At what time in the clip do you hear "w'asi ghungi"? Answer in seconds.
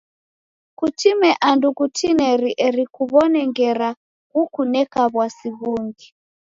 5.15-6.07